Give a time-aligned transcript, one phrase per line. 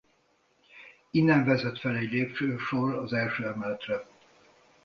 [1.11, 4.05] Innen vezet fel egy lépcsősor az első emeletre.